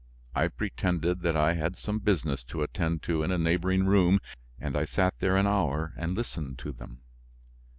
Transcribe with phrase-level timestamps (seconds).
[0.33, 4.19] I pretended that I had some business to attend to in a neighboring room
[4.59, 7.01] and I sat there an hour and listened to them.